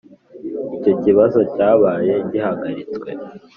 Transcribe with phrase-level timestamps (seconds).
[0.75, 3.09] Icyo kibazo cyabaye gihagaritswe